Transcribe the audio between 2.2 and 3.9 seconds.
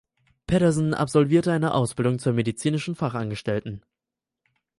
medizinischen Fachangestellten.